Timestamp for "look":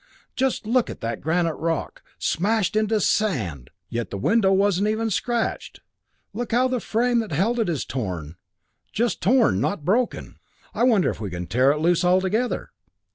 0.65-0.89, 6.33-6.53